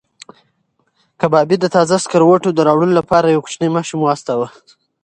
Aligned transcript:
کبابي 1.21 1.57
د 1.59 1.65
تازه 1.75 1.95
سکروټو 2.03 2.49
د 2.53 2.59
راوړلو 2.67 2.97
لپاره 2.99 3.27
یو 3.27 3.43
کوچنی 3.45 3.69
ماشوم 3.75 3.99
واستاوه. 4.03 4.47